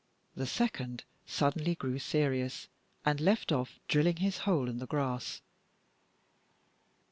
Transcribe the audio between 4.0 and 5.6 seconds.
his hole in the grass.